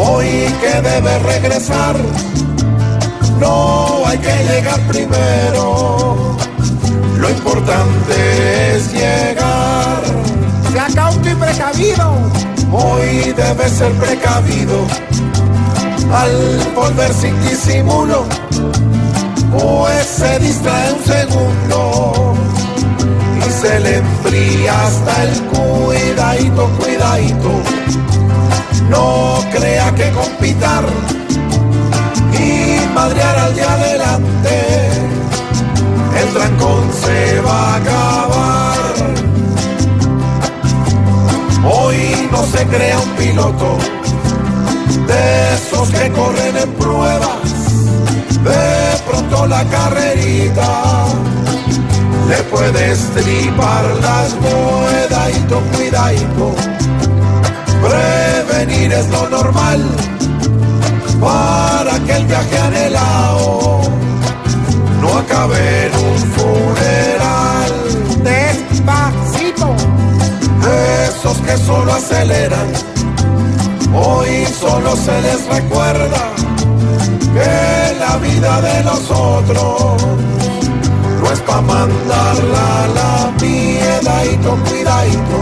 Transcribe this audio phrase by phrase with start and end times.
[0.00, 1.96] Hoy que debe regresar,
[3.38, 6.36] no hay que llegar primero.
[7.18, 10.02] Lo importante es llegar.
[10.72, 12.12] Sea cauto y precavido.
[12.72, 14.86] Hoy debe ser precavido
[16.12, 18.24] al volver sin disimulo,
[19.52, 21.77] pues se distrae un segundo
[23.98, 27.50] enfría hasta el cuidadito, cuidadito.
[28.88, 30.84] No crea que compitar
[32.32, 34.88] y madrear al día adelante,
[36.20, 38.78] el trancón se va a acabar.
[41.70, 43.78] Hoy no se crea un piloto
[45.06, 47.48] de esos que corren en pruebas.
[48.42, 50.87] De pronto la carrerita
[52.70, 56.54] puede estripar las cuidadito, cuidadito.
[57.82, 59.82] Prevenir es lo normal
[61.20, 63.80] para que el viaje anhelado
[65.00, 67.72] no acabe en un funeral.
[68.22, 69.74] Despacito.
[71.08, 72.68] Esos que solo aceleran,
[73.94, 76.32] hoy solo se les recuerda
[77.32, 79.77] que la vida de los otros no es
[82.08, 85.38] para mandarla a la piedadito, cuidadito.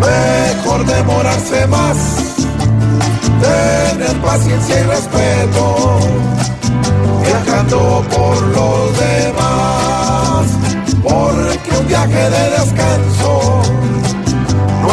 [0.00, 1.96] Mejor demorarse más,
[3.40, 5.98] tener paciencia y respeto,
[7.22, 10.46] viajando por los demás,
[11.02, 13.62] porque un viaje de descanso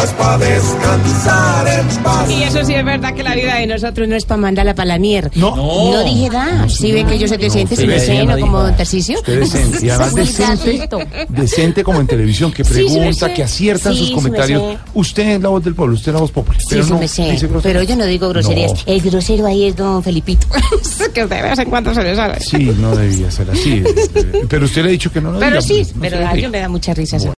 [0.00, 2.30] no es para descansar en paz.
[2.30, 4.86] Y eso sí es verdad que la vida de nosotros no es para mandarla para
[4.86, 5.30] la mierda.
[5.34, 5.54] No.
[5.56, 6.68] No dije nada.
[6.68, 8.76] ¿Sí ven que yo soy decente, soy no no como dijo.
[8.76, 9.18] Tarcicio?
[9.18, 9.78] Usted decente.
[9.86, 10.88] Y además decente,
[11.28, 14.78] decente como en televisión, que sí pregunta, que acierta Sí, sus comentarios.
[14.94, 16.60] Usted es la voz del pueblo, usted es la voz popular.
[16.60, 17.30] Sí, Pero sí no me sé.
[17.32, 17.48] dice.
[17.62, 18.72] Pero yo no digo groserías.
[18.72, 18.78] No.
[18.86, 20.46] El grosero ahí es don Felipito.
[21.14, 22.40] que de vez en cuando se le sale.
[22.40, 23.82] Sí, no debía ser así.
[24.48, 26.34] Pero usted le ha dicho que no lo Pero diga, sí, pues, no pero a
[26.36, 27.28] yo me da mucha risa eso.